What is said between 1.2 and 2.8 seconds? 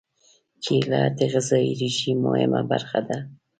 غذايي رژیم مهمه